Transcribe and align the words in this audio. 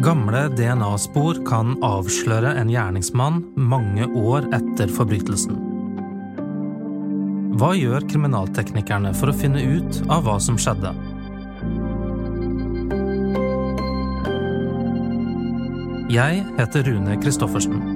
Gamle 0.00 0.46
DNA-spor 0.56 1.42
kan 1.44 1.74
avsløre 1.84 2.54
en 2.56 2.70
gjerningsmann 2.72 3.42
mange 3.60 4.06
år 4.16 4.46
etter 4.56 4.88
forbrytelsen. 4.88 5.58
Hva 7.60 7.74
gjør 7.76 8.06
kriminalteknikerne 8.08 9.12
for 9.20 9.28
å 9.28 9.36
finne 9.36 9.60
ut 9.60 10.00
av 10.08 10.24
hva 10.24 10.38
som 10.40 10.56
skjedde? 10.56 10.94
Jeg 16.16 16.46
heter 16.56 16.88
Rune 16.88 17.20
Christoffersen. 17.20 17.89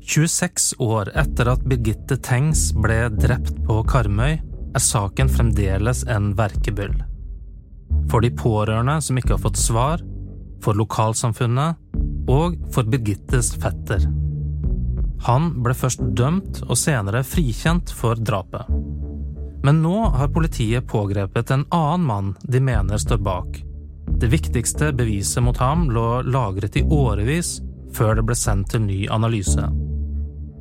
«26 0.00 0.74
år 0.82 1.10
etter 1.14 1.50
at 1.52 1.64
Birgitte 1.68 2.16
Tengs 2.16 2.70
ble 2.74 3.08
drept 3.14 3.54
på 3.66 3.80
Karmøy, 3.88 4.38
er 4.74 4.82
saken 4.82 5.30
fremdeles 5.30 6.04
en 6.08 6.32
verkebyll. 6.38 6.94
For 8.10 8.22
de 8.24 8.30
pårørende 8.34 9.00
som 9.02 9.18
ikke 9.18 9.36
har 9.36 9.44
fått 9.44 9.60
svar, 9.60 10.02
for 10.60 10.76
lokalsamfunnet 10.76 12.28
og 12.30 12.56
for 12.74 12.88
Birgittes 12.88 13.52
fetter. 13.60 14.04
Han 15.26 15.50
ble 15.64 15.74
først 15.76 16.02
dømt 16.16 16.62
og 16.66 16.78
senere 16.80 17.22
frikjent 17.26 17.92
for 17.92 18.16
drapet. 18.16 18.68
Men 19.64 19.82
nå 19.84 20.06
har 20.16 20.32
politiet 20.32 20.88
pågrepet 20.88 21.50
en 21.52 21.66
annen 21.76 22.06
mann 22.06 22.30
de 22.42 22.62
mener 22.64 23.00
står 23.00 23.20
bak. 23.24 23.60
Det 24.20 24.30
viktigste 24.32 24.92
beviset 24.96 25.44
mot 25.44 25.56
ham 25.60 25.90
lå 25.92 26.22
lagret 26.24 26.76
i 26.80 26.84
årevis 26.84 27.58
før 27.96 28.16
det 28.18 28.24
ble 28.28 28.36
sendt 28.38 28.72
til 28.72 28.84
ny 28.86 29.04
analyse. 29.12 29.66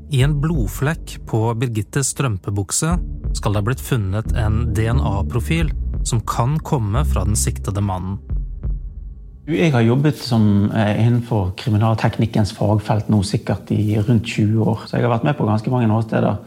I 0.09 0.23
en 0.25 0.39
blodflekk 0.41 1.19
på 1.29 1.39
Birgittes 1.61 2.07
strømpebukse 2.15 2.95
skal 3.37 3.53
det 3.53 3.59
ha 3.59 3.65
blitt 3.67 3.83
funnet 3.83 4.31
en 4.33 4.63
DNA-profil 4.73 5.69
som 6.09 6.23
kan 6.25 6.55
komme 6.65 7.03
fra 7.05 7.27
den 7.27 7.37
siktede 7.37 7.83
mannen. 7.85 8.17
Jeg 9.49 9.69
har 9.73 9.85
jobbet 9.85 10.17
som, 10.17 10.71
eh, 10.71 11.05
innenfor 11.05 11.51
kriminalteknikkens 11.57 12.53
fagfelt 12.57 13.09
nå 13.09 13.21
sikkert 13.21 13.69
i 13.71 13.97
rundt 14.01 14.25
20 14.25 14.65
år. 14.65 14.79
Så 14.87 14.97
jeg 14.97 15.05
har 15.05 15.13
vært 15.13 15.23
med 15.23 15.37
på 15.37 15.45
ganske 15.45 15.69
mange 15.69 15.93
åsteder. 15.93 16.37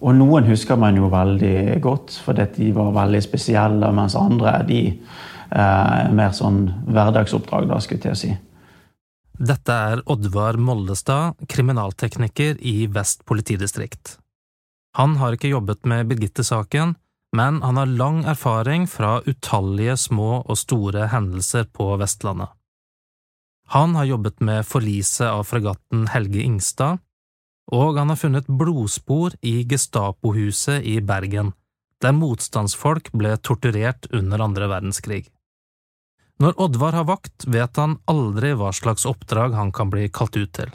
Og 0.00 0.14
noen 0.14 0.44
husker 0.44 0.76
man 0.76 0.96
jo 0.96 1.10
veldig 1.10 1.80
godt, 1.82 2.18
fordi 2.24 2.46
de 2.56 2.72
var 2.72 2.92
veldig 2.92 3.22
spesielle, 3.22 3.92
mens 3.92 4.14
andre 4.14 4.64
de 4.66 4.86
eh, 5.52 6.12
mer 6.12 6.30
sånn 6.30 6.72
hverdagsoppdrag, 6.88 7.68
da, 7.68 7.78
skulle 7.78 8.00
jeg 8.00 8.16
si. 8.16 8.36
Dette 9.38 9.72
er 9.72 10.02
Oddvar 10.12 10.58
Mollestad, 10.60 11.38
kriminaltekniker 11.48 12.58
i 12.60 12.86
Vest 12.86 13.24
politidistrikt. 13.24 14.18
Han 14.98 15.16
har 15.16 15.36
ikke 15.36 15.52
jobbet 15.54 15.86
med 15.88 16.10
Birgitte-saken, 16.10 16.96
men 17.36 17.62
han 17.64 17.78
har 17.80 17.86
lang 17.86 18.24
erfaring 18.28 18.84
fra 18.86 19.20
utallige 19.24 19.96
små 19.96 20.42
og 20.42 20.58
store 20.60 21.08
hendelser 21.14 21.64
på 21.72 21.94
Vestlandet. 22.00 22.52
Han 23.72 23.96
har 23.96 24.04
jobbet 24.04 24.42
med 24.44 24.66
forliset 24.68 25.30
av 25.30 25.46
fregatten 25.48 26.10
Helge 26.12 26.42
Ingstad, 26.44 27.00
og 27.72 27.96
han 27.96 28.12
har 28.12 28.20
funnet 28.20 28.50
blodspor 28.50 29.32
i 29.40 29.62
Gestapo-huset 29.64 30.84
i 30.84 30.98
Bergen, 31.00 31.54
der 32.04 32.12
motstandsfolk 32.12 33.08
ble 33.16 33.38
torturert 33.40 34.10
under 34.12 34.44
andre 34.44 34.68
verdenskrig. 34.68 35.30
Når 36.42 36.56
Oddvar 36.58 36.92
har 36.92 37.04
vakt, 37.06 37.44
vet 37.46 37.76
han 37.78 38.00
aldri 38.10 38.48
hva 38.58 38.72
slags 38.74 39.04
oppdrag 39.06 39.52
han 39.54 39.68
kan 39.70 39.90
bli 39.92 40.08
kalt 40.10 40.34
ut 40.34 40.50
til. 40.56 40.72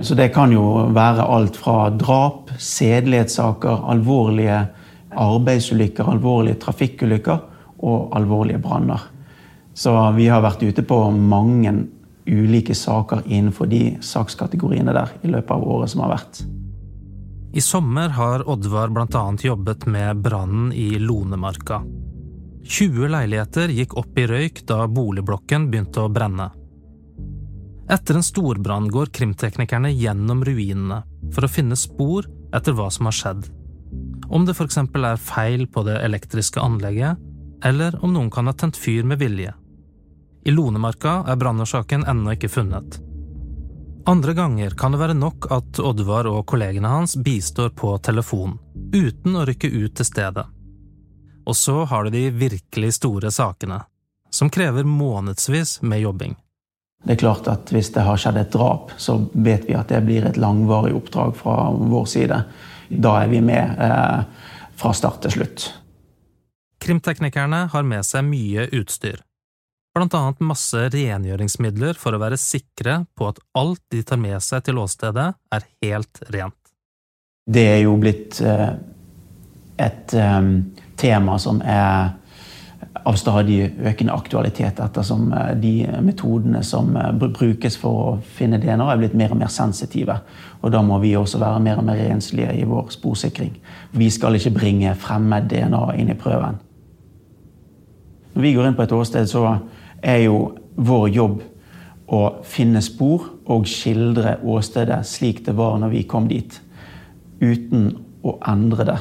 Så 0.00 0.16
det 0.16 0.30
kan 0.32 0.52
jo 0.54 0.62
være 0.96 1.26
alt 1.28 1.58
fra 1.60 1.90
drap, 1.92 2.54
sedelighetssaker, 2.56 3.82
alvorlige 3.92 4.62
arbeidsulykker, 5.12 6.08
alvorlige 6.08 6.56
trafikkulykker 6.62 7.42
og 7.84 8.16
alvorlige 8.16 8.62
branner. 8.64 9.02
Så 9.76 9.92
vi 10.16 10.30
har 10.32 10.40
vært 10.40 10.64
ute 10.64 10.86
på 10.88 10.98
mange 11.12 11.74
ulike 12.24 12.72
saker 12.74 13.26
innenfor 13.26 13.68
de 13.68 13.98
sakskategoriene 14.00 14.94
der 14.96 15.12
i 15.20 15.34
løpet 15.34 15.52
av 15.52 15.66
året 15.68 15.92
som 15.92 16.06
har 16.06 16.14
vært. 16.14 16.40
I 17.52 17.60
sommer 17.60 18.16
har 18.16 18.48
Oddvar 18.48 18.88
annet 18.88 19.44
jobbet 19.44 19.84
med 19.86 20.24
brannen 20.24 20.72
i 20.72 20.96
Lonemarka. 20.98 21.82
20 22.64 23.10
leiligheter 23.12 23.72
gikk 23.76 23.96
opp 24.00 24.18
i 24.18 24.28
røyk 24.28 24.62
da 24.68 24.86
boligblokken 24.88 25.68
begynte 25.70 26.04
å 26.04 26.12
brenne. 26.12 26.50
Etter 27.92 28.16
en 28.16 28.24
storbrann 28.24 28.88
går 28.88 29.12
krimteknikerne 29.12 29.90
gjennom 29.92 30.40
ruinene 30.46 31.02
for 31.34 31.44
å 31.44 31.52
finne 31.52 31.76
spor 31.76 32.30
etter 32.54 32.72
hva 32.72 32.88
som 32.94 33.10
har 33.10 33.18
skjedd 33.18 33.52
om 34.28 34.44
det 34.46 34.56
eksempel 34.60 35.04
er 35.04 35.20
feil 35.20 35.66
på 35.66 35.84
det 35.86 35.98
elektriske 36.02 36.60
anlegget, 36.60 37.18
eller 37.64 37.96
om 38.04 38.12
noen 38.12 38.30
kan 38.30 38.48
ha 38.48 38.52
tent 38.52 38.76
fyr 38.76 39.04
med 39.04 39.20
vilje. 39.20 39.52
I 40.44 40.52
Lonemarka 40.52 41.22
er 41.28 41.38
brannårsaken 41.40 42.04
ennå 42.08 42.34
ikke 42.34 42.52
funnet. 42.52 42.98
Andre 44.06 44.34
ganger 44.36 44.74
kan 44.76 44.92
det 44.92 45.00
være 45.00 45.16
nok 45.16 45.48
at 45.54 45.78
Oddvar 45.80 46.28
og 46.28 46.42
kollegene 46.50 46.90
hans 46.92 47.16
bistår 47.16 47.70
på 47.72 47.94
telefon, 48.04 48.58
uten 48.92 49.38
å 49.38 49.46
rykke 49.48 49.70
ut 49.70 49.94
til 49.96 50.08
stedet. 50.08 50.44
Og 51.44 51.56
så 51.56 51.84
har 51.84 52.04
du 52.04 52.14
de 52.14 52.30
virkelig 52.30 52.94
store 52.98 53.30
sakene, 53.30 53.82
som 54.30 54.50
krever 54.50 54.84
månedsvis 54.84 55.82
med 55.82 56.00
jobbing. 56.00 56.36
Det 57.04 57.12
er 57.12 57.20
klart 57.20 57.48
at 57.52 57.72
Hvis 57.72 57.92
det 57.92 58.04
har 58.06 58.16
skjedd 58.16 58.40
et 58.40 58.52
drap, 58.52 58.94
så 58.96 59.18
vet 59.32 59.68
vi 59.68 59.76
at 59.76 59.92
det 59.92 60.00
blir 60.06 60.24
et 60.24 60.40
langvarig 60.40 60.94
oppdrag 60.96 61.36
fra 61.36 61.68
vår 61.70 62.06
side. 62.08 62.40
Da 62.88 63.18
er 63.22 63.28
vi 63.28 63.40
med 63.44 63.76
eh, 63.80 64.24
fra 64.80 64.92
start 64.96 65.20
til 65.24 65.36
slutt. 65.38 65.68
Krimteknikerne 66.84 67.66
har 67.72 67.84
med 67.84 68.04
seg 68.08 68.24
mye 68.24 68.66
utstyr. 68.72 69.20
Blant 69.94 70.16
annet 70.16 70.40
masse 70.42 70.88
rengjøringsmidler 70.90 71.94
for 72.00 72.16
å 72.16 72.18
være 72.18 72.40
sikre 72.40 73.04
på 73.14 73.28
at 73.30 73.38
alt 73.54 73.82
de 73.94 74.02
tar 74.02 74.18
med 74.18 74.40
seg 74.42 74.64
til 74.66 74.80
åstedet, 74.82 75.28
er 75.54 75.68
helt 75.84 76.24
rent. 76.34 76.58
Det 77.44 77.66
er 77.76 77.80
jo 77.84 77.94
blitt 78.00 78.40
eh, 78.40 78.72
et 79.84 80.16
eh, 80.16 80.40
tema 80.96 81.38
som 81.38 81.60
er 81.64 82.12
av 83.04 83.16
stadig 83.20 83.58
økende 83.84 84.14
aktualitet, 84.14 84.80
ettersom 84.80 85.32
eh, 85.32 85.52
de 85.60 85.72
metodene 86.04 86.62
som 86.64 86.94
eh, 86.96 87.10
brukes 87.12 87.76
for 87.80 88.00
å 88.00 88.12
finne 88.36 88.60
DNA, 88.62 88.86
er 88.92 89.00
blitt 89.00 89.16
mer 89.18 89.34
og 89.34 89.40
mer 89.42 89.52
sensitive. 89.52 90.18
Og 90.62 90.72
Da 90.72 90.82
må 90.82 90.98
vi 91.02 91.14
også 91.16 91.40
være 91.42 91.60
mer 91.60 91.80
og 91.80 91.88
mer 91.88 92.00
renslige 92.00 92.54
i 92.56 92.64
vår 92.68 92.92
sporsikring. 92.94 93.56
Vi 93.92 94.10
skal 94.10 94.38
ikke 94.38 94.54
bringe 94.56 94.94
fremmed 94.96 95.50
DNA 95.52 95.84
inn 96.00 96.12
i 96.12 96.18
prøven. 96.18 96.60
Når 98.34 98.42
vi 98.42 98.54
går 98.54 98.68
inn 98.68 98.78
på 98.78 98.86
et 98.86 98.94
åsted, 98.96 99.28
så 99.30 99.58
er 100.02 100.24
jo 100.24 100.38
vår 100.74 101.08
jobb 101.14 101.42
å 102.14 102.22
finne 102.44 102.82
spor 102.84 103.28
og 103.48 103.68
skildre 103.68 104.38
åstedet 104.42 105.04
slik 105.08 105.44
det 105.46 105.54
var 105.56 105.78
når 105.80 105.92
vi 105.92 106.02
kom 106.08 106.26
dit, 106.28 106.56
uten 107.40 107.92
å 108.24 108.38
endre 108.48 108.88
det. 108.88 108.98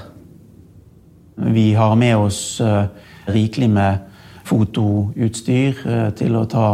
Vi 1.35 1.73
har 1.73 1.95
med 1.95 2.17
oss 2.17 2.61
uh, 2.61 2.85
rikelig 3.25 3.69
med 3.69 4.13
fotoutstyr 4.47 5.81
eh, 5.87 6.09
til 6.17 6.35
å 6.35 6.45
ta 6.49 6.67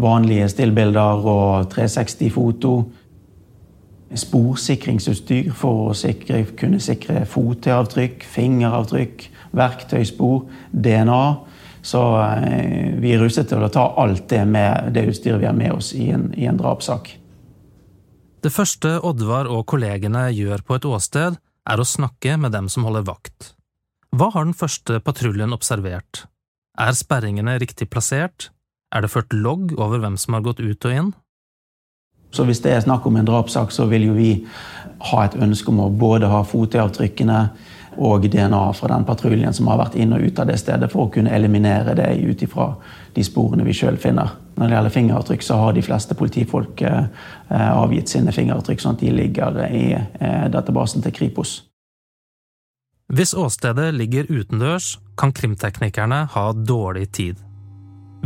vanlige 0.00 0.50
stillbilder 0.52 1.24
og 1.24 1.72
360-foto. 1.72 2.74
Sporsikringsutstyr 4.16 5.50
for 5.56 5.90
å 5.90 5.96
sikre, 5.96 6.44
kunne 6.58 6.80
sikre 6.82 7.24
fotavtrykk, 7.28 8.24
fingeravtrykk, 8.36 9.26
verktøyspor, 9.56 10.44
DNA. 10.70 11.24
Så 11.86 12.02
eh, 12.20 12.92
vi 13.00 13.14
er 13.14 13.22
rustet 13.22 13.50
til 13.50 13.64
å 13.64 13.72
ta 13.72 13.88
alt 14.02 14.28
det 14.30 14.44
med 14.48 14.92
det 14.94 15.08
utstyret 15.10 15.42
vi 15.42 15.48
har 15.50 15.56
med 15.56 15.78
oss 15.78 15.92
i 15.96 16.10
en, 16.14 16.30
i 16.36 16.48
en 16.50 16.60
drapssak. 16.60 17.14
Det 18.44 18.52
første 18.54 18.98
Oddvar 19.02 19.48
og 19.50 19.64
kollegene 19.66 20.28
gjør 20.30 20.62
på 20.62 20.76
et 20.76 20.86
åsted, 20.86 21.40
er 21.66 21.82
å 21.82 21.88
snakke 21.88 22.36
med 22.38 22.52
dem 22.54 22.68
som 22.70 22.84
holder 22.86 23.08
vakt. 23.08 23.56
Hva 24.16 24.30
har 24.32 24.46
den 24.46 24.56
første 24.56 24.96
patruljen 25.04 25.52
observert? 25.52 26.22
Er 26.80 26.94
sperringene 26.96 27.58
riktig 27.60 27.90
plassert? 27.92 28.46
Er 28.94 29.04
det 29.04 29.10
ført 29.12 29.34
logg 29.34 29.74
over 29.76 30.00
hvem 30.00 30.16
som 30.16 30.36
har 30.36 30.44
gått 30.46 30.62
ut 30.62 30.86
og 30.88 30.94
inn? 30.94 31.10
Så 32.32 32.46
Hvis 32.48 32.62
det 32.64 32.72
er 32.72 32.80
snakk 32.80 33.04
om 33.06 33.16
en 33.16 33.28
drapssak, 33.28 33.72
så 33.72 33.84
vil 33.90 34.06
jo 34.08 34.14
vi 34.16 34.30
ha 35.10 35.24
et 35.24 35.36
ønske 35.36 35.68
om 35.68 35.82
å 35.84 35.90
både 35.90 36.30
ha 36.32 36.40
fotavtrykkene 36.48 37.42
og 38.08 38.24
DNA 38.32 38.62
fra 38.78 38.92
den 38.94 39.04
patruljen 39.04 39.52
som 39.52 39.68
har 39.68 39.82
vært 39.82 40.00
inn 40.00 40.16
og 40.16 40.24
ut 40.24 40.40
av 40.40 40.48
det 40.48 40.58
stedet, 40.64 40.90
for 40.92 41.06
å 41.06 41.12
kunne 41.12 41.36
eliminere 41.36 41.96
det 41.96 42.08
ut 42.16 42.42
ifra 42.42 42.72
de 43.12 43.24
sporene 43.24 43.68
vi 43.68 43.76
sjøl 43.76 44.00
finner. 44.00 44.32
Når 44.56 44.68
det 44.68 44.78
gjelder 44.78 44.96
fingeravtrykk, 44.96 45.44
så 45.44 45.60
har 45.60 45.76
de 45.76 45.84
fleste 45.84 46.16
politifolk 46.16 46.82
eh, 46.88 47.06
avgitt 47.52 48.08
sine 48.08 48.32
fingeravtrykk, 48.32 48.80
sånn 48.80 48.96
at 48.96 49.04
de 49.04 49.12
ligger 49.12 49.64
i 49.68 49.86
eh, 49.92 50.44
databasen 50.52 51.04
til 51.04 51.12
Kripos. 51.12 51.65
Hvis 53.06 53.34
åstedet 53.38 53.92
ligger 53.94 54.26
utendørs, 54.26 54.96
kan 55.14 55.30
krimteknikerne 55.30 56.24
ha 56.32 56.46
dårlig 56.52 57.12
tid. 57.14 57.36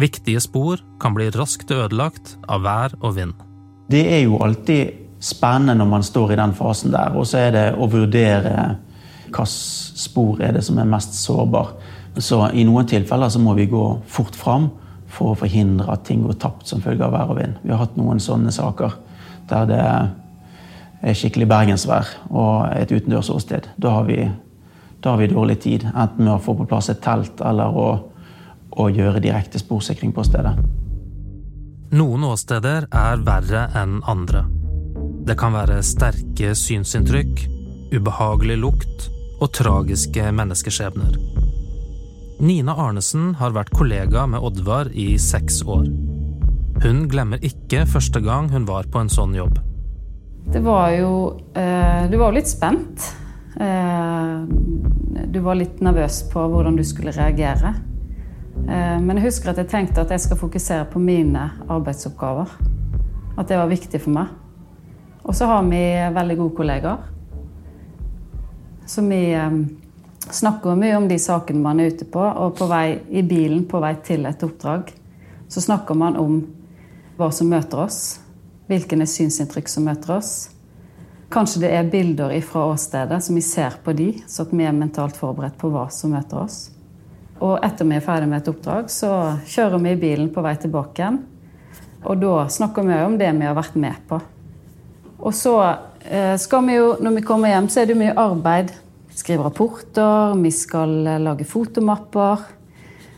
Viktige 0.00 0.40
spor 0.40 0.80
kan 1.02 1.12
bli 1.12 1.26
raskt 1.34 1.68
ødelagt 1.70 2.38
av 2.48 2.64
vær 2.64 2.94
og 3.02 3.18
vind. 3.18 3.34
Det 3.92 4.00
er 4.08 4.22
jo 4.24 4.38
alltid 4.40 5.20
spennende 5.20 5.76
når 5.76 5.90
man 5.90 6.06
står 6.06 6.32
i 6.32 6.40
den 6.40 6.56
fasen 6.56 6.96
der, 6.96 7.12
og 7.12 7.28
så 7.28 7.42
er 7.44 7.52
det 7.58 7.66
å 7.76 7.90
vurdere 7.92 8.54
Hvilke 9.30 9.44
spor 9.46 10.40
er 10.42 10.56
det 10.56 10.64
som 10.66 10.80
er 10.82 10.88
mest 10.90 11.12
sårbar? 11.14 11.76
Så 12.18 12.40
i 12.50 12.64
noen 12.66 12.88
tilfeller 12.88 13.30
så 13.30 13.38
må 13.38 13.52
vi 13.54 13.68
gå 13.70 13.84
fort 14.10 14.34
fram 14.34 14.70
for 15.06 15.30
å 15.30 15.38
forhindre 15.38 15.92
at 15.92 16.02
ting 16.08 16.24
går 16.24 16.40
tapt 16.40 16.66
som 16.66 16.82
følge 16.82 17.04
av 17.06 17.14
vær 17.14 17.30
og 17.30 17.38
vind. 17.38 17.60
Vi 17.62 17.70
har 17.70 17.84
hatt 17.84 18.00
noen 18.00 18.18
sånne 18.18 18.50
saker 18.50 18.96
der 19.52 19.68
det 19.70 19.78
er 19.84 21.20
skikkelig 21.20 21.46
bergensvær 21.52 22.10
og 22.32 22.72
et 22.74 22.90
utendørs 22.90 23.30
åsted. 23.30 23.68
Da 23.78 23.94
har, 24.00 24.08
vi, 24.08 24.24
da 25.00 25.14
har 25.14 25.18
vi 25.18 25.30
dårlig 25.32 25.60
tid, 25.64 25.86
enten 25.94 26.24
med 26.24 26.34
å 26.34 26.42
få 26.42 26.54
på 26.58 26.66
plass 26.68 26.90
et 26.92 27.00
telt 27.04 27.40
eller 27.40 27.72
å, 27.72 27.88
å 28.70 28.88
gjøre 28.92 29.22
direkte 29.24 29.60
sporsikring 29.60 30.12
på 30.12 30.24
stedet. 30.28 30.52
Noen 31.96 32.24
åsteder 32.28 32.86
er 32.86 33.22
verre 33.26 33.64
enn 33.74 33.98
andre. 34.06 34.44
Det 35.26 35.34
kan 35.40 35.56
være 35.56 35.80
sterke 35.82 36.52
synsinntrykk, 36.54 37.46
ubehagelig 37.96 38.58
lukt 38.62 39.08
og 39.40 39.50
tragiske 39.56 40.28
menneskeskjebner. 40.36 41.16
Nina 42.40 42.76
Arnesen 42.78 43.34
har 43.40 43.52
vært 43.56 43.72
kollega 43.76 44.26
med 44.30 44.40
Oddvar 44.44 44.92
i 44.96 45.14
seks 45.20 45.60
år. 45.66 45.88
Hun 46.80 47.02
glemmer 47.12 47.42
ikke 47.44 47.82
første 47.88 48.22
gang 48.24 48.48
hun 48.52 48.68
var 48.68 48.88
på 48.88 49.02
en 49.02 49.12
sånn 49.12 49.34
jobb. 49.36 49.58
Det 50.50 50.62
var 50.64 50.88
jo 50.96 51.10
eh, 51.52 52.06
Du 52.08 52.16
var 52.16 52.30
jo 52.30 52.38
litt 52.38 52.48
spent. 52.48 53.10
Eh, 53.56 54.42
du 55.26 55.40
var 55.42 55.58
litt 55.58 55.80
nervøs 55.82 56.22
på 56.30 56.44
hvordan 56.52 56.76
du 56.78 56.84
skulle 56.86 57.14
reagere. 57.16 57.74
Eh, 58.68 58.98
men 59.00 59.16
jeg 59.18 59.26
husker 59.26 59.52
at 59.52 59.62
jeg 59.62 59.70
tenkte 59.72 60.04
at 60.04 60.12
jeg 60.14 60.26
skal 60.26 60.40
fokusere 60.40 60.86
på 60.92 61.02
mine 61.02 61.48
arbeidsoppgaver. 61.68 62.52
At 63.38 63.48
det 63.48 63.58
var 63.58 63.70
viktig 63.70 64.02
for 64.02 64.14
meg. 64.14 64.30
Og 65.24 65.34
så 65.36 65.48
har 65.50 65.66
vi 65.66 65.82
veldig 66.14 66.38
gode 66.38 66.56
kollegaer. 66.56 67.08
Så 68.86 69.02
vi 69.06 69.22
snakker 70.34 70.78
mye 70.78 70.96
om 70.98 71.06
de 71.08 71.18
sakene 71.20 71.62
man 71.62 71.80
er 71.80 71.92
ute 71.92 72.06
på. 72.10 72.22
Og 72.22 72.56
på 72.58 72.66
vei 72.70 72.98
i 73.10 73.22
bilen 73.22 73.66
på 73.70 73.82
vei 73.82 73.94
til 74.04 74.26
et 74.26 74.42
oppdrag 74.46 74.90
så 75.50 75.60
snakker 75.60 75.94
man 75.98 76.16
om 76.16 76.34
hva 77.18 77.30
som 77.34 77.50
møter 77.50 77.82
oss. 77.82 78.20
Hvilke 78.70 78.94
synsinntrykk 78.94 79.68
som 79.68 79.88
møter 79.88 80.14
oss. 80.20 80.50
Kanskje 81.30 81.62
det 81.62 81.70
er 81.76 81.90
bilder 81.90 82.34
fra 82.42 82.64
åstedet 82.72 83.20
som 83.22 83.38
vi 83.38 83.42
ser 83.46 83.76
på 83.84 83.94
de, 83.94 84.08
så 84.26 84.42
at 84.46 84.54
vi 84.54 84.66
er 84.66 84.74
mentalt 84.74 85.18
forberedt 85.18 85.58
på 85.60 85.70
hva 85.70 85.86
som 85.94 86.10
møter 86.16 86.42
oss. 86.42 86.58
Og 87.40 87.60
etter 87.64 87.86
vi 87.86 87.96
er 87.96 88.04
ferdig 88.04 88.28
med 88.28 88.42
et 88.42 88.50
oppdrag, 88.50 88.90
så 88.90 89.38
kjører 89.46 89.80
vi 89.84 89.94
i 89.94 90.00
bilen 90.00 90.32
på 90.34 90.42
vei 90.44 90.56
tilbake 90.60 90.98
igjen. 90.98 91.22
Og 92.02 92.18
da 92.18 92.34
snakker 92.50 92.84
vi 92.84 92.98
om 93.04 93.16
det 93.20 93.30
vi 93.38 93.46
har 93.46 93.56
vært 93.56 93.78
med 93.78 94.02
på. 94.10 94.18
Og 95.20 95.34
så 95.36 95.54
eh, 96.02 96.34
skal 96.40 96.66
vi 96.66 96.78
jo, 96.80 96.94
når 97.00 97.20
vi 97.20 97.26
kommer 97.30 97.52
hjem, 97.52 97.68
så 97.70 97.82
er 97.82 97.90
det 97.90 98.00
mye 98.00 98.16
arbeid 98.18 98.74
skrive 99.20 99.44
rapporter, 99.46 100.34
vi 100.42 100.50
skal 100.50 101.06
eh, 101.06 101.20
lage 101.20 101.44
fotomapper. 101.44 102.38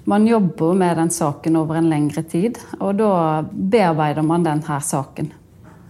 Man 0.04 0.26
jobber 0.26 0.74
med 0.74 0.96
den 0.96 1.10
saken 1.10 1.56
over 1.56 1.78
en 1.78 1.90
lengre 1.90 2.24
tid, 2.26 2.58
og 2.80 2.98
da 2.98 3.12
bearbeider 3.46 4.26
man 4.26 4.44
denne 4.46 4.80
saken. 4.82 5.30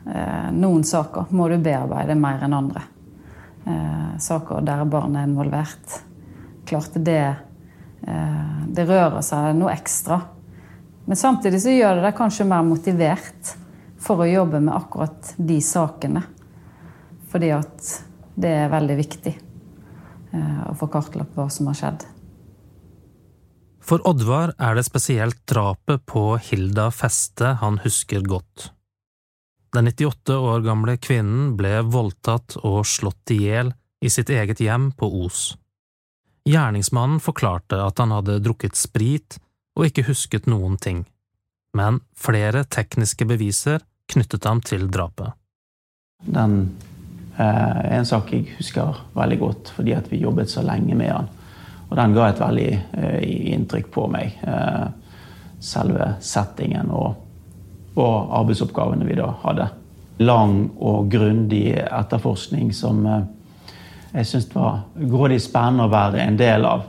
Eh, 0.06 0.50
noen 0.54 0.84
saker 0.84 1.30
må 1.30 1.48
du 1.50 1.58
bearbeide 1.62 2.16
mer 2.18 2.42
enn 2.42 2.56
andre. 2.56 2.82
Eh, 3.66 4.12
saker 4.18 4.64
der 4.66 4.84
barn 4.90 5.16
er 5.16 5.28
involvert. 5.28 6.00
Klart 6.66 6.94
det, 6.94 7.22
det 8.02 8.84
rører 8.86 9.22
seg 9.26 9.56
noe 9.58 9.72
ekstra. 9.74 10.20
Men 11.04 11.18
samtidig 11.18 11.58
så 11.62 11.74
gjør 11.74 11.98
det 11.98 12.04
deg 12.06 12.16
kanskje 12.16 12.46
mer 12.48 12.62
motivert 12.64 13.50
for 14.00 14.22
å 14.22 14.28
jobbe 14.30 14.62
med 14.62 14.74
akkurat 14.74 15.34
de 15.36 15.58
sakene. 15.62 16.22
Fordi 17.30 17.50
at 17.54 17.90
det 18.38 18.54
er 18.62 18.72
veldig 18.72 18.96
viktig. 19.02 19.34
å 20.32 20.72
få 20.78 20.86
kartlagt 20.88 21.34
hva 21.36 21.50
som 21.52 21.66
har 21.68 21.76
skjedd. 21.76 22.06
For 23.82 24.02
Oddvar 24.06 24.54
er 24.62 24.78
det 24.78 24.84
spesielt 24.86 25.40
drapet 25.50 26.04
på 26.06 26.36
Hilda 26.38 26.86
Feste 26.94 27.56
han 27.60 27.80
husker 27.82 28.22
godt. 28.22 28.70
Den 29.72 29.88
98 29.88 30.36
år 30.36 30.60
gamle 30.66 30.98
kvinnen 31.00 31.54
ble 31.56 31.80
voldtatt 31.88 32.58
og 32.60 32.84
slått 32.86 33.32
i 33.32 33.38
hjel 33.46 33.72
i 34.04 34.10
sitt 34.12 34.30
eget 34.30 34.60
hjem 34.60 34.90
på 34.98 35.08
Os. 35.24 35.54
Gjerningsmannen 36.48 37.22
forklarte 37.22 37.78
at 37.80 38.02
han 38.02 38.12
hadde 38.12 38.40
drukket 38.44 38.76
sprit 38.76 39.38
og 39.78 39.88
ikke 39.88 40.04
husket 40.10 40.48
noen 40.50 40.76
ting, 40.76 41.04
men 41.72 42.02
flere 42.18 42.66
tekniske 42.68 43.24
beviser 43.30 43.80
knyttet 44.12 44.44
ham 44.44 44.60
til 44.60 44.90
drapet. 44.92 45.32
Den 46.22 46.74
Eh, 47.36 47.96
en 47.96 48.06
sak 48.06 48.32
jeg 48.34 48.50
husker 48.58 48.98
veldig 49.16 49.38
godt 49.40 49.70
fordi 49.72 49.96
vi 50.10 50.20
jobbet 50.20 50.50
så 50.52 50.64
lenge 50.66 50.94
med 50.94 51.08
den. 51.08 51.28
Og 51.88 51.96
den 51.96 52.14
ga 52.16 52.28
et 52.28 52.40
veldig 52.40 52.70
eh, 52.72 53.52
inntrykk 53.54 53.88
på 53.92 54.06
meg. 54.12 54.36
Eh, 54.42 54.86
selve 55.62 56.14
settingen 56.20 56.90
og, 56.90 57.14
og 57.94 58.32
arbeidsoppgavene 58.40 59.06
vi 59.08 59.18
da 59.18 59.30
hadde. 59.42 59.68
Lang 60.22 60.70
og 60.80 61.10
grundig 61.12 61.72
etterforskning 61.82 62.72
som 62.76 63.04
jeg 64.12 64.28
syns 64.28 64.48
var 64.52 64.82
grådig 64.94 65.40
spennende 65.42 65.88
å 65.88 65.92
være 65.92 66.20
en 66.22 66.36
del 66.38 66.66
av. 66.68 66.84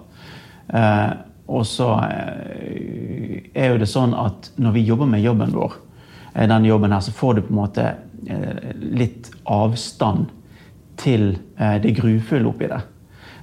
Og 1.47 1.63
så 1.67 1.87
er 2.03 3.71
jo 3.71 3.79
det 3.79 3.89
sånn 3.89 4.15
at 4.15 4.51
når 4.59 4.75
vi 4.75 4.85
jobber 4.87 5.09
med 5.09 5.23
jobben 5.23 5.55
vår, 5.55 5.77
denne 6.35 6.67
jobben 6.67 6.93
her, 6.93 7.03
så 7.03 7.15
får 7.15 7.37
du 7.39 7.45
på 7.47 7.53
en 7.55 7.61
måte 7.61 7.87
Eh, 8.27 8.75
litt 8.79 9.31
avstand 9.43 10.29
til 10.99 11.33
eh, 11.57 11.75
det 11.83 11.91
grufulle 11.97 12.47
oppi 12.47 12.69
det. 12.71 12.79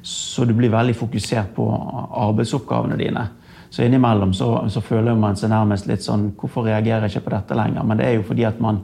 Så 0.03 0.47
du 0.49 0.55
blir 0.57 0.73
veldig 0.73 0.95
fokusert 0.97 1.53
på 1.57 1.67
arbeidsoppgavene 1.69 2.97
dine. 2.97 3.27
Så 3.71 3.83
innimellom 3.83 4.35
så, 4.35 4.69
så 4.69 4.81
føler 4.83 5.15
man 5.15 5.37
seg 5.39 5.53
nærmest 5.53 5.87
litt 5.87 6.03
sånn 6.03 6.33
Hvorfor 6.39 6.67
reagerer 6.67 7.07
jeg 7.07 7.15
ikke 7.15 7.29
på 7.29 7.35
dette 7.37 7.59
lenger? 7.59 7.87
Men 7.87 8.01
det 8.01 8.09
er 8.09 8.17
jo 8.19 8.27
fordi 8.27 8.47
at 8.49 8.59
man 8.63 8.83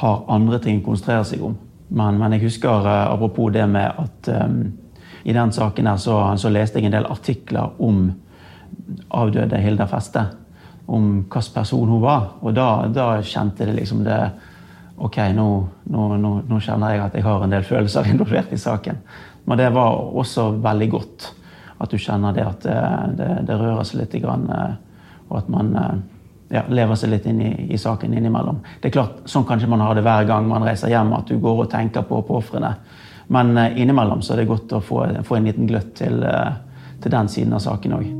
har 0.00 0.24
andre 0.34 0.58
ting 0.58 0.80
å 0.80 0.86
konsentrere 0.88 1.26
seg 1.28 1.44
om. 1.46 1.54
Men, 1.94 2.18
men 2.18 2.34
jeg 2.34 2.48
husker, 2.48 2.86
uh, 2.88 3.12
apropos 3.12 3.52
det 3.54 3.66
med 3.70 4.00
at 4.02 4.30
um, 4.42 4.64
i 5.24 5.32
den 5.32 5.52
saken 5.54 5.86
her 5.86 6.00
så, 6.02 6.16
så, 6.36 6.50
leste 6.50 6.80
jeg 6.80 6.88
en 6.88 6.96
del 6.96 7.06
artikler 7.06 7.78
om 7.78 8.08
avdøde 9.14 9.60
Hilda 9.62 9.86
Feste. 9.88 10.24
Om 10.84 11.06
hvilken 11.22 11.54
person 11.54 11.88
hun 11.88 12.02
var. 12.02 12.34
Og 12.42 12.56
da, 12.56 12.88
da 12.92 13.06
kjente 13.22 13.68
det 13.68 13.78
liksom 13.78 14.02
det 14.06 14.18
Ok, 14.94 15.16
nå, 15.34 15.44
nå, 15.90 16.02
nå, 16.22 16.28
nå, 16.46 16.58
kjenner 16.62 16.92
jeg 16.92 17.00
at 17.02 17.14
jeg 17.18 17.24
har 17.26 17.42
en 17.42 17.50
del 17.50 17.64
følelser 17.66 18.06
involvert 18.12 18.52
i 18.54 18.58
saken. 18.62 19.00
Men 19.44 19.58
det 19.58 19.72
var 19.74 19.96
også 20.14 20.52
veldig 20.62 20.88
godt 20.92 21.26
at 21.84 21.94
du 21.94 22.00
kjenner 22.00 22.34
det 22.34 22.44
at 22.46 22.64
det, 22.66 22.80
det, 23.18 23.30
det 23.48 23.60
rører 23.60 23.86
seg 23.86 24.02
litt. 24.02 24.16
Grann, 24.22 24.48
eh, 24.50 24.74
og 25.28 25.38
at 25.40 25.52
man 25.52 25.70
eh, 25.80 25.94
ja, 26.56 26.64
lever 26.68 26.98
seg 26.98 27.12
litt 27.14 27.28
inn 27.30 27.40
i, 27.44 27.52
i, 27.74 27.78
saken 27.80 28.14
innimellom. 28.14 28.60
Det 28.80 28.90
er 28.90 28.96
klart, 28.98 29.22
Sånn 29.30 29.46
kanskje 29.48 29.70
man 29.70 29.84
har 29.84 29.96
det 29.96 30.04
hver 30.06 30.28
gang 30.28 30.48
man 30.48 30.66
reiser 30.66 30.92
hjem, 30.92 31.14
at 31.16 31.30
du 31.30 31.38
går 31.42 31.64
og 31.66 31.70
tenker 31.72 32.06
på, 32.08 32.20
på 32.26 32.40
ofrene. 32.40 32.74
Men 33.34 33.56
eh, 33.58 33.80
innimellom 33.82 34.22
så 34.22 34.34
er 34.34 34.42
det 34.42 34.50
godt 34.50 34.76
å 34.76 34.82
få, 34.84 35.06
få 35.24 35.38
en 35.38 35.48
liten 35.50 35.70
gløtt 35.70 35.96
til, 36.02 36.20
til 37.02 37.16
den 37.16 37.32
siden 37.32 37.56
av 37.56 37.64
saken 37.64 37.98
òg. 38.00 38.12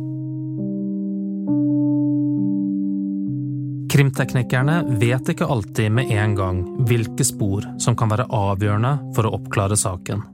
Krimteknikerne 3.94 4.80
vet 4.98 5.28
ikke 5.30 5.46
alltid 5.46 5.92
med 5.94 6.10
en 6.10 6.32
gang 6.34 6.62
hvilke 6.88 7.22
spor 7.22 7.62
som 7.78 7.94
kan 7.94 8.10
være 8.10 8.26
avgjørende 8.26 8.96
for 9.14 9.28
å 9.28 9.36
oppklare 9.36 9.78
saken. 9.78 10.24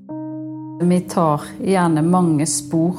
Vi 0.80 1.00
tar 1.00 1.44
gjerne 1.60 2.00
mange 2.00 2.46
spor, 2.48 2.96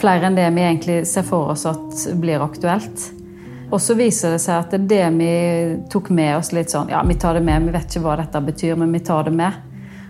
flere 0.00 0.26
enn 0.26 0.36
det 0.38 0.48
vi 0.56 0.64
egentlig 0.64 1.00
ser 1.08 1.24
for 1.26 1.52
oss 1.54 1.66
at 1.68 2.04
blir 2.20 2.42
aktuelt. 2.42 3.10
Og 3.70 3.78
så 3.78 3.94
viser 3.94 4.34
det 4.34 4.40
seg 4.42 4.64
at 4.64 4.72
det, 4.74 4.86
det 4.90 5.04
vi 5.14 5.32
tok 5.92 6.10
med 6.14 6.34
oss 6.40 6.50
litt 6.56 6.72
sånn 6.72 6.90
Ja, 6.90 7.04
vi 7.06 7.14
tar 7.14 7.36
det 7.38 7.44
med, 7.46 7.68
vi 7.68 7.74
vet 7.76 7.86
ikke 7.86 8.02
hva 8.02 8.16
dette 8.18 8.40
betyr, 8.42 8.74
men 8.80 8.92
vi 8.92 9.02
tar 9.06 9.28
det 9.28 9.34
med. 9.36 9.58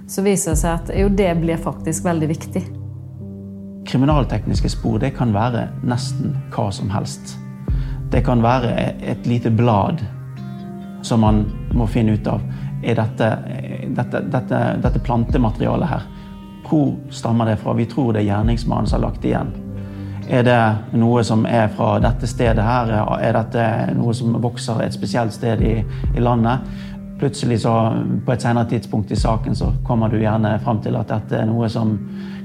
Så 0.08 0.24
viser 0.26 0.54
det 0.54 0.62
seg 0.62 0.78
at 0.78 0.92
jo, 0.96 1.10
det 1.12 1.34
blir 1.42 1.60
faktisk 1.60 2.06
veldig 2.06 2.30
viktig. 2.30 2.62
Kriminaltekniske 3.90 4.70
spor 4.72 4.98
det 5.02 5.12
kan 5.18 5.34
være 5.34 5.68
nesten 5.84 6.34
hva 6.54 6.70
som 6.72 6.90
helst. 6.92 7.36
Det 8.10 8.24
kan 8.26 8.42
være 8.42 8.72
et 9.12 9.28
lite 9.28 9.52
blad 9.54 10.00
som 11.06 11.22
man 11.22 11.44
må 11.76 11.86
finne 11.86 12.16
ut 12.16 12.26
av. 12.26 12.42
Er 12.82 12.96
dette, 12.96 13.28
dette, 13.96 14.24
dette, 14.32 14.60
dette 14.82 15.02
plantematerialet 15.04 15.90
her, 15.90 16.08
hvor 16.70 16.94
stammer 17.12 17.50
det 17.50 17.60
fra? 17.60 17.74
Vi 17.76 17.86
tror 17.90 18.14
det 18.14 18.24
er 18.24 18.30
gjerningsmannen 18.32 18.88
som 18.88 19.00
har 19.00 19.10
lagt 19.10 19.24
igjen. 19.26 19.52
Er 20.30 20.44
det 20.46 20.58
noe 20.94 21.24
som 21.26 21.42
er 21.48 21.66
fra 21.74 21.96
dette 22.02 22.28
stedet 22.30 22.62
her? 22.62 22.92
Er 23.18 23.34
dette 23.34 23.64
noe 23.98 24.14
som 24.14 24.36
vokser 24.38 24.78
et 24.84 24.94
spesielt 24.94 25.34
sted 25.34 25.62
i, 25.66 25.80
i 26.14 26.22
landet? 26.22 26.62
Plutselig, 27.18 27.58
så, 27.64 27.72
på 28.24 28.32
et 28.32 28.44
senere 28.44 28.68
tidspunkt 28.70 29.10
i 29.10 29.18
saken, 29.18 29.56
så 29.58 29.72
kommer 29.84 30.08
du 30.08 30.20
gjerne 30.20 30.54
fram 30.62 30.78
til 30.84 30.94
at 30.96 31.10
dette 31.10 31.40
er 31.42 31.50
noe 31.50 31.68
som 31.68 31.96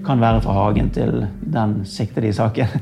kan 0.05 0.21
være 0.21 0.41
fra 0.41 0.53
hagen 0.57 0.89
til 0.93 1.27
den 1.53 1.79
siktede 1.85 2.29
i 2.29 2.33
saken. 2.33 2.73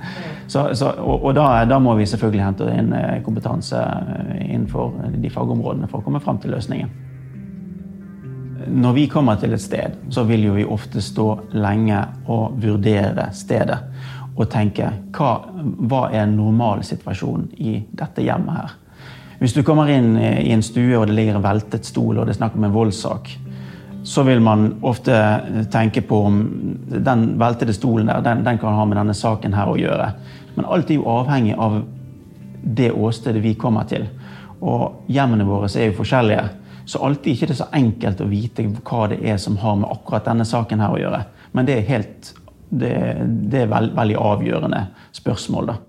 Så, 0.47 0.69
så, 0.75 0.89
og, 0.99 1.23
og 1.23 1.35
da, 1.35 1.63
da, 1.65 1.77
må 1.79 1.95
vi 1.95 2.05
selvfølgelig 2.05 2.43
hente 2.43 2.65
inn 2.71 2.91
eh, 2.93 3.21
kompetanse 3.25 3.79
eh, 3.79 4.41
innenfor 4.53 4.91
de 5.15 5.31
fagområdene 5.31 5.87
for 5.87 6.01
å 6.01 6.05
komme 6.05 6.19
fram 6.21 6.37
til 6.43 6.51
løsningen. 6.53 6.91
Når 8.67 8.93
vi 8.95 9.05
kommer 9.11 9.39
til 9.39 9.55
et 9.55 9.63
sted, 9.63 9.95
så 10.13 10.23
vil 10.27 10.43
jo 10.47 10.57
vi 10.57 10.65
ofte 10.67 11.01
stå 11.01 11.27
lenge 11.55 11.99
og 12.31 12.59
vurdere 12.63 13.29
stedet. 13.35 13.79
Og 14.33 14.47
tenke 14.49 14.89
hva, 15.13 15.33
hva 15.61 16.07
er 16.11 16.25
normalsituasjonen 16.31 17.51
i 17.61 17.77
dette 17.93 18.25
hjemmet 18.25 18.57
her? 18.57 18.79
Hvis 19.43 19.53
du 19.53 19.63
kommer 19.65 19.89
inn 19.91 20.15
i 20.17 20.53
en 20.53 20.63
stue 20.63 20.95
og 20.97 21.09
det 21.09 21.17
ligger 21.17 21.37
en 21.37 21.45
veltet 21.45 21.85
stol 21.85 22.17
og 22.17 22.25
det 22.25 22.33
er 22.33 22.39
snakk 22.39 22.55
om 22.57 22.67
en 22.67 22.75
voldssak, 22.75 23.33
så 24.03 24.23
vil 24.27 24.41
man 24.43 24.69
ofte 24.83 25.15
tenke 25.71 26.03
på 26.07 26.19
om 26.27 26.39
den 26.87 27.25
veltede 27.39 27.75
stolen 27.75 28.07
der, 28.07 28.23
den, 28.23 28.43
den 28.43 28.59
kan 28.59 28.75
ha 28.75 28.85
med 28.85 28.99
denne 28.99 29.15
saken 29.15 29.55
her 29.55 29.71
å 29.71 29.77
gjøre. 29.79 30.09
Men 30.55 30.67
alt 30.67 30.91
er 30.91 30.99
jo 30.99 31.07
avhengig 31.11 31.55
av 31.55 31.81
det 32.63 32.91
åstedet 32.91 33.43
vi 33.43 33.55
kommer 33.59 33.87
til. 33.87 34.07
Og 34.63 35.09
hjemmene 35.11 35.47
våre 35.47 35.71
er 35.79 35.89
jo 35.89 35.97
forskjellige. 36.01 36.43
Så 36.85 36.99
alltid 37.03 37.33
ikke 37.33 37.47
det 37.49 37.55
er 37.55 37.61
så 37.61 37.69
enkelt 37.75 38.21
å 38.23 38.29
vite 38.31 38.67
hva 38.83 39.07
det 39.11 39.21
er 39.23 39.39
som 39.39 39.57
har 39.59 39.77
med 39.79 39.91
akkurat 39.91 40.27
denne 40.27 40.47
saken 40.47 40.83
her 40.83 40.95
å 40.95 40.99
gjøre. 40.99 41.23
Men 41.55 41.67
det 41.67 41.77
er 41.77 41.89
helt 41.91 42.33
det, 42.79 42.93
det 43.51 43.63
er 43.63 43.71
veld, 43.71 43.93
veldig 43.97 44.19
avgjørende 44.19 44.83
spørsmål, 45.15 45.71
da. 45.71 45.79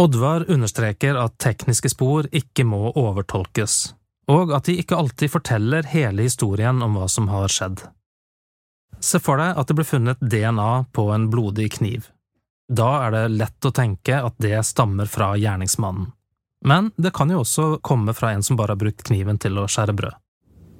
Oddvar 0.00 0.44
understreker 0.48 1.18
at 1.18 1.38
tekniske 1.42 1.90
spor 1.90 2.28
ikke 2.30 2.64
må 2.64 2.92
overtolkes, 2.94 3.94
og 4.30 4.52
at 4.54 4.70
de 4.70 4.76
ikke 4.78 4.98
alltid 4.98 5.32
forteller 5.32 5.88
hele 5.90 6.28
historien 6.28 6.82
om 6.86 6.94
hva 6.98 7.08
som 7.10 7.26
har 7.32 7.50
skjedd. 7.50 7.82
Se 9.00 9.18
for 9.22 9.40
deg 9.40 9.58
at 9.58 9.68
det 9.68 9.76
ble 9.78 9.86
funnet 9.88 10.22
DNA 10.22 10.70
på 10.94 11.08
en 11.14 11.26
blodig 11.32 11.70
kniv. 11.78 12.10
Da 12.70 12.90
er 13.06 13.14
det 13.16 13.24
lett 13.34 13.66
å 13.66 13.74
tenke 13.74 14.20
at 14.22 14.36
det 14.38 14.60
stammer 14.68 15.10
fra 15.10 15.32
gjerningsmannen. 15.40 16.12
Men 16.64 16.90
det 17.00 17.14
kan 17.16 17.30
jo 17.32 17.40
også 17.40 17.80
komme 17.82 18.12
fra 18.14 18.34
en 18.34 18.44
som 18.44 18.58
bare 18.58 18.76
har 18.76 18.80
brukt 18.82 19.02
kniven 19.08 19.40
til 19.40 19.56
å 19.58 19.64
skjære 19.66 19.94
brød. 19.96 20.18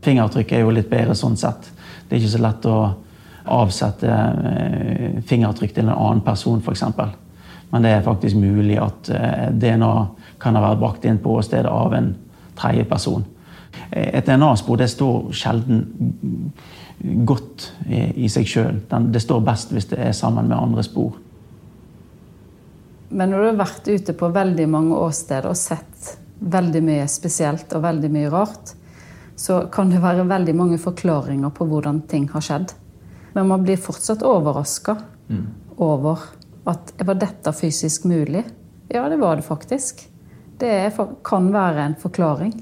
Fingeravtrykk 0.04 0.52
er 0.52 0.62
jo 0.62 0.74
litt 0.76 0.90
bedre 0.92 1.16
sånn 1.16 1.38
sett. 1.40 1.70
Det 2.06 2.14
er 2.14 2.20
ikke 2.20 2.34
så 2.36 2.42
lett 2.44 2.68
å 2.68 2.76
avsette 3.44 4.10
eh, 4.10 5.20
fingeravtrykk 5.26 5.74
til 5.74 5.88
en 5.88 5.94
annen 5.94 6.22
person, 6.24 6.60
f.eks. 6.60 6.84
Men 7.70 7.86
det 7.86 7.94
er 7.94 8.06
faktisk 8.06 8.36
mulig 8.40 8.78
at 8.82 9.10
eh, 9.14 9.48
DNA 9.54 9.92
kan 10.42 10.56
ha 10.56 10.64
vært 10.64 10.82
brakt 10.82 11.06
inn 11.08 11.20
på 11.22 11.36
åstedet 11.38 11.70
av 11.70 11.94
en 11.96 12.12
tredje 12.58 12.84
person. 12.90 13.24
Eh, 13.90 14.10
et 14.18 14.26
DNA-spor 14.26 14.80
det 14.80 14.90
står 14.92 15.32
sjelden 15.36 15.84
godt 17.00 17.70
i 17.88 18.28
seg 18.28 18.48
sjøl. 18.48 18.82
Det 19.08 19.22
står 19.24 19.44
best 19.44 19.70
hvis 19.72 19.88
det 19.88 20.02
er 20.04 20.12
sammen 20.12 20.50
med 20.50 20.58
andre 20.58 20.82
spor. 20.84 21.14
Men 23.08 23.32
når 23.32 23.40
du 23.40 23.46
har 23.48 23.62
vært 23.62 23.88
ute 23.88 24.14
på 24.14 24.28
veldig 24.34 24.66
mange 24.70 24.98
åsteder 25.00 25.48
og 25.48 25.56
sett 25.56 26.10
veldig 26.40 26.82
mye 26.84 27.06
spesielt 27.10 27.72
og 27.72 27.82
veldig 27.86 28.10
mye 28.12 28.28
rart, 28.32 28.74
så 29.40 29.62
kan 29.72 29.88
det 29.90 30.02
være 30.02 30.28
veldig 30.28 30.54
mange 30.56 30.78
forklaringer 30.78 31.52
på 31.56 31.64
hvordan 31.66 32.02
ting 32.10 32.28
har 32.34 32.44
skjedd. 32.44 32.74
Men 33.32 33.48
man 33.48 33.62
blir 33.62 33.76
fortsatt 33.76 34.22
overraska 34.22 34.96
mm. 35.28 35.46
over 35.76 36.18
at 36.64 36.94
var 36.98 37.14
dette 37.14 37.52
fysisk 37.52 38.04
mulig? 38.04 38.44
Ja, 38.88 39.08
det 39.08 39.16
var 39.16 39.36
det 39.36 39.42
faktisk. 39.46 40.08
Det 40.58 40.92
kan 41.24 41.52
være 41.52 41.82
en 41.82 41.96
forklaring. 41.96 42.52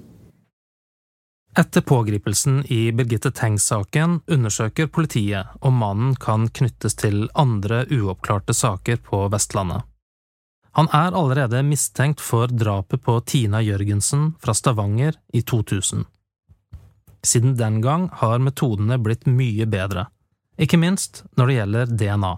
Etter 1.59 1.81
pågripelsen 1.81 2.65
i 2.67 2.93
Birgitte 2.93 3.31
Tengs-saken 3.31 4.21
undersøker 4.27 4.87
politiet 4.87 5.47
om 5.61 5.75
mannen 5.75 6.15
kan 6.15 6.47
knyttes 6.49 6.95
til 6.95 7.25
andre 7.35 7.87
uoppklarte 7.91 8.55
saker 8.55 9.01
på 9.03 9.25
Vestlandet. 9.33 9.83
Han 10.79 10.87
er 10.95 11.17
allerede 11.19 11.65
mistenkt 11.67 12.21
for 12.23 12.47
drapet 12.47 13.03
på 13.03 13.17
Tina 13.27 13.59
Jørgensen 13.65 14.35
fra 14.39 14.55
Stavanger 14.55 15.17
i 15.33 15.43
2000. 15.43 16.05
Siden 17.27 17.57
den 17.59 17.81
gang 17.83 18.07
har 18.21 18.39
metodene 18.39 19.01
blitt 19.03 19.27
mye 19.27 19.67
bedre, 19.67 20.07
ikke 20.59 20.81
minst 20.81 21.25
når 21.39 21.47
det 21.47 21.59
gjelder 21.59 21.93
DNA. 21.99 22.33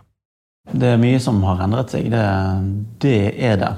Det 0.71 0.91
er 0.95 1.01
mye 1.01 1.21
som 1.23 1.41
har 1.47 1.63
endret 1.65 1.95
seg, 1.95 2.11
det, 2.13 2.25
det 3.03 3.17
er 3.41 3.57
det. 3.61 3.71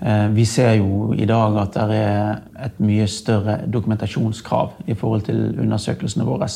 Eh, 0.00 0.26
vi 0.34 0.46
ser 0.48 0.74
jo 0.80 1.12
i 1.14 1.26
dag 1.28 1.56
at 1.60 1.76
det 1.76 2.00
er 2.00 2.40
et 2.66 2.80
mye 2.82 3.06
større 3.08 3.60
dokumentasjonskrav 3.70 4.74
i 4.86 4.96
forhold 4.98 5.28
til 5.28 5.60
undersøkelsene 5.60 6.26
våre. 6.26 6.48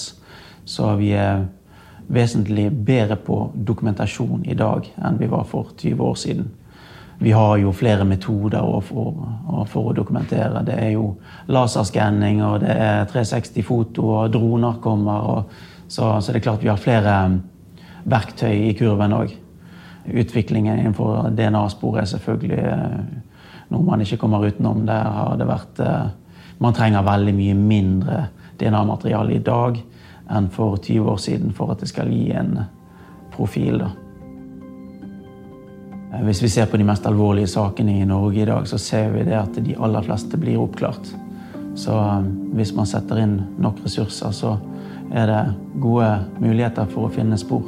Så 0.64 0.94
vi 1.00 1.12
er 1.16 1.46
vesentlig 2.08 2.70
bedre 2.84 3.16
på 3.16 3.38
dokumentasjon 3.54 4.44
i 4.48 4.56
dag 4.56 4.88
enn 5.00 5.20
vi 5.20 5.30
var 5.30 5.46
for 5.48 5.72
20 5.78 6.04
år 6.04 6.20
siden. 6.20 6.50
Vi 7.18 7.30
har 7.32 7.56
jo 7.56 7.72
flere 7.72 8.04
metoder 8.04 8.64
for, 8.82 9.20
for 9.70 9.90
å 9.90 9.94
dokumentere. 9.96 10.64
Det 10.66 10.74
er 10.74 10.90
jo 10.96 11.12
laserskanning, 11.46 12.42
og 12.44 12.64
det 12.64 12.74
er 12.74 13.06
360-foto, 13.12 14.08
og 14.16 14.32
droner 14.34 14.80
kommer. 14.82 15.28
Og, 15.30 15.54
så, 15.88 16.20
så, 16.20 16.32
det 16.32 16.40
er 16.40 16.46
klart 16.46 16.62
vi 16.64 16.70
har 16.72 16.80
flere 16.80 17.14
verktøy 18.04 18.68
i 18.70 18.74
kurven 18.78 19.16
òg. 19.16 19.34
Utviklingen 20.04 20.78
innenfor 20.78 21.30
DNA-sporet 21.36 22.02
er 22.02 22.10
selvfølgelig 22.12 22.60
eh, 22.60 22.98
noe 23.72 23.86
man 23.86 24.04
ikke 24.04 24.20
kommer 24.20 24.44
utenom. 24.44 24.84
Der 24.88 25.08
har 25.18 25.40
det 25.40 25.48
vært 25.48 25.80
eh, 25.80 26.12
Man 26.62 26.74
trenger 26.76 27.02
veldig 27.02 27.32
mye 27.34 27.54
mindre 27.58 28.18
DNA-materiale 28.60 29.34
i 29.34 29.42
dag 29.42 29.80
enn 30.30 30.46
for 30.54 30.78
20 30.78 31.10
år 31.10 31.18
siden 31.20 31.52
for 31.52 31.72
at 31.74 31.82
det 31.82 31.90
skal 31.90 32.12
gi 32.12 32.30
en 32.32 32.58
profil. 33.34 33.78
da. 33.82 33.90
Eh, 36.14 36.22
hvis 36.24 36.42
vi 36.42 36.48
ser 36.48 36.66
på 36.66 36.76
de 36.76 36.86
mest 36.86 37.06
alvorlige 37.06 37.50
sakene 37.50 37.98
i 38.00 38.04
Norge 38.08 38.42
i 38.42 38.48
dag, 38.48 38.68
så 38.68 38.78
ser 38.78 39.10
vi 39.10 39.24
det 39.26 39.36
at 39.38 39.58
de 39.64 39.76
aller 39.76 40.02
fleste 40.02 40.38
blir 40.40 40.60
oppklart. 40.60 41.10
Så 41.74 41.96
eh, 41.98 42.30
hvis 42.58 42.74
man 42.76 42.86
setter 42.86 43.22
inn 43.24 43.40
nok 43.58 43.82
ressurser, 43.84 44.30
så 44.30 44.56
er 45.12 45.28
det 45.28 45.42
gode 45.82 46.08
muligheter 46.40 46.88
for 46.92 47.08
å 47.08 47.12
finne 47.12 47.38
spor. 47.40 47.66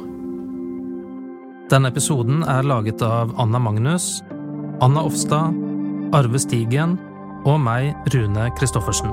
Denne 1.67 1.91
episoden 1.91 2.45
er 2.47 2.67
laget 2.67 3.01
av 3.03 3.33
Anna 3.39 3.59
Magnus, 3.59 4.21
Anna 4.81 5.03
Offstad, 5.03 5.55
Arve 6.15 6.39
Stigen 6.39 6.95
og 7.47 7.59
meg, 7.59 7.91
Rune 8.13 8.47
Christoffersen. 8.57 9.11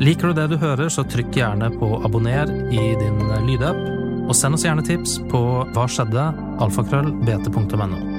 Liker 0.00 0.32
du 0.32 0.40
det 0.40 0.48
du 0.52 0.58
hører, 0.60 0.88
så 0.92 1.04
trykk 1.08 1.36
gjerne 1.36 1.70
på 1.76 1.88
abonner 2.04 2.52
i 2.72 2.90
din 3.00 3.22
lydapp 3.48 3.80
og 4.26 4.34
send 4.36 4.58
oss 4.58 4.66
gjerne 4.66 4.84
tips 4.84 5.20
på 5.30 5.40
hva 5.72 5.88
skjedde, 5.88 6.28
alfakrøll, 6.64 7.12
bt.no. 7.24 8.15